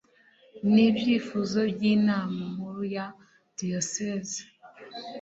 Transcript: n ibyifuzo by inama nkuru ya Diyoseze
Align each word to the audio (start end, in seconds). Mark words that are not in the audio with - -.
n 0.73 0.75
ibyifuzo 0.87 1.59
by 1.73 1.81
inama 1.95 2.41
nkuru 2.53 2.81
ya 2.95 3.05
Diyoseze 3.57 4.39